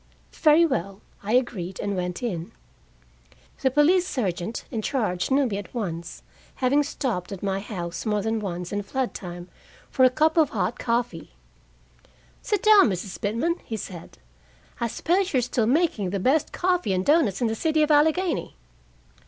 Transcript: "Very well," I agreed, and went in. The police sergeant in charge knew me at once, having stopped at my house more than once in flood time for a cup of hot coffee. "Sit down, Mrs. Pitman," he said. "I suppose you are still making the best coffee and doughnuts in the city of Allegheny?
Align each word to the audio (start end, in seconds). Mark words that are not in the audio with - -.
"Very 0.33 0.65
well," 0.65 0.99
I 1.21 1.33
agreed, 1.33 1.79
and 1.79 1.95
went 1.95 2.23
in. 2.23 2.53
The 3.61 3.69
police 3.69 4.07
sergeant 4.07 4.65
in 4.71 4.81
charge 4.81 5.29
knew 5.29 5.45
me 5.45 5.59
at 5.59 5.75
once, 5.75 6.23
having 6.55 6.81
stopped 6.81 7.31
at 7.31 7.43
my 7.43 7.59
house 7.59 8.03
more 8.03 8.23
than 8.23 8.39
once 8.39 8.71
in 8.71 8.81
flood 8.81 9.13
time 9.13 9.47
for 9.91 10.03
a 10.03 10.09
cup 10.09 10.37
of 10.37 10.49
hot 10.49 10.79
coffee. 10.79 11.33
"Sit 12.41 12.63
down, 12.63 12.89
Mrs. 12.89 13.21
Pitman," 13.21 13.57
he 13.63 13.77
said. 13.77 14.17
"I 14.79 14.87
suppose 14.87 15.33
you 15.33 15.37
are 15.37 15.41
still 15.43 15.67
making 15.67 16.09
the 16.09 16.19
best 16.19 16.51
coffee 16.51 16.93
and 16.93 17.05
doughnuts 17.05 17.39
in 17.39 17.45
the 17.45 17.53
city 17.53 17.83
of 17.83 17.91
Allegheny? 17.91 18.55